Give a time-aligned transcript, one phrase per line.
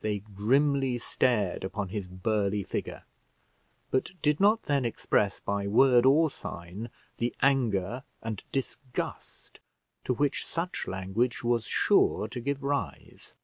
[0.00, 3.04] They grimly stared upon his burly figure,
[3.90, 9.60] but did not then express, by word or sign, the anger and disgust
[10.04, 13.36] to which such language was sure to give rise.